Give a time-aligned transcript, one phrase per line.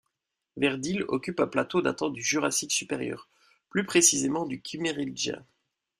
[0.57, 3.29] Verdille occupe un plateau datant du Jurassique supérieur,
[3.69, 5.45] plus précisément du Kimméridgien.